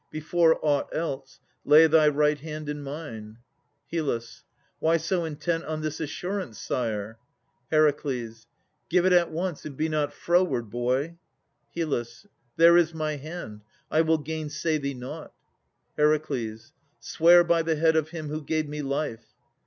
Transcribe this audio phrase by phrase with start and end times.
[0.09, 3.37] Before aught else, lay thy right hand in mine.
[3.93, 4.41] HYL.
[4.79, 7.19] Why so intent on this assurance, sire?
[7.71, 7.93] HER.
[8.89, 11.17] Give it at once and be not froward, boy.
[11.75, 12.25] HYL.
[12.55, 13.61] There is my hand:
[13.91, 15.33] I will gainsay thee nought.
[15.99, 16.19] HER.
[16.99, 19.27] Swear by the head of him who gave me life.